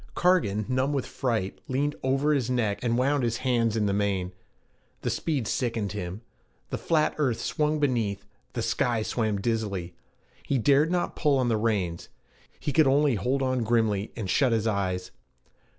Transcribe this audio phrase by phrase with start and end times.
[0.15, 4.31] Cargan, numb with fright, leaned over his neck and wound his hands in the mane.
[5.01, 6.21] The speed sickened him.
[6.71, 9.93] The flat earth swung beneath, the sky swam dizzily.
[10.41, 12.09] He dared not pull on the reins;
[12.59, 15.11] he could only hold on grimly and shut his eyes.